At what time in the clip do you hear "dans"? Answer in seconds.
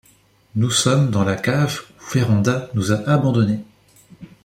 1.11-1.23